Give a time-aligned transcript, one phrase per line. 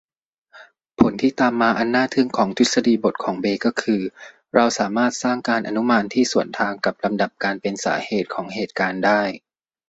[0.99, 4.01] ผลที่ตามมาอันน่าทึ่งของทฤษฎีบทของเบย์ก็คือ
[4.53, 9.21] เราสามารถสร้างการอนุมานที่สวนทางกับลำดับการเป็นสาเหตุของเหตุการณ์ได้